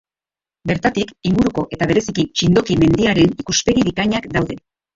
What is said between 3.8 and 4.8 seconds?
bikainak daude.